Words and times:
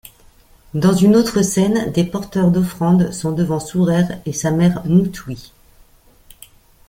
Dans 0.73 0.95
une 0.95 1.15
autre 1.15 1.43
scène 1.43 1.91
des 1.91 2.03
porteurs 2.03 2.49
d'offrandes 2.49 3.11
sont 3.11 3.31
devant 3.33 3.59
Sourer 3.59 4.05
et 4.25 4.33
sa 4.33 4.49
mère 4.49 4.83
Mout-Touy. 4.87 5.53